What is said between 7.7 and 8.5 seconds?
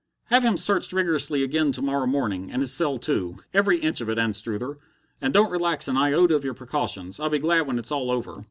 it's all over."